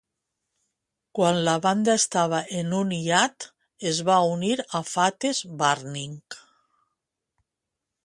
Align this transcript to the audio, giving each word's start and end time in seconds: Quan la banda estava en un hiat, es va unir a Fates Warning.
Quan 1.19 1.37
la 1.47 1.53
banda 1.65 1.95
estava 2.01 2.39
en 2.63 2.73
un 2.79 2.95
hiat, 2.99 3.49
es 3.93 4.03
va 4.11 4.19
unir 4.33 4.53
a 4.81 4.85
Fates 4.95 5.47
Warning. 5.63 6.21